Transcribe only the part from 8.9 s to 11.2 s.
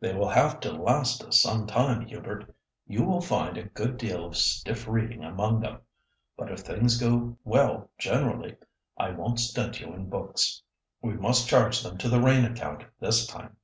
I won't stint you in books. We